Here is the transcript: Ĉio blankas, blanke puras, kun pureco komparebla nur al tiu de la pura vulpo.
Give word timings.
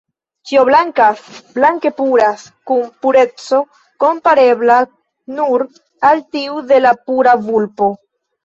Ĉio 0.51 0.61
blankas, 0.67 1.19
blanke 1.57 1.91
puras, 1.99 2.45
kun 2.71 2.81
pureco 3.05 3.61
komparebla 4.05 4.79
nur 5.41 5.67
al 6.11 6.27
tiu 6.37 6.61
de 6.73 6.85
la 6.89 6.99
pura 7.07 7.39
vulpo. 7.47 7.93